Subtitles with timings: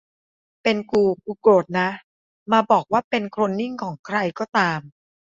[0.63, 1.89] เป็นกูกูโกรธนะ
[2.51, 4.79] มาบอกว่าเป็นโคลนนิงของใครก็ตาม